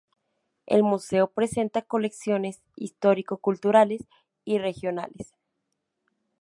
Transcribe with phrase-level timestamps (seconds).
[0.65, 4.03] El museo presenta colecciones histórico-culturales
[4.45, 5.31] y regionales.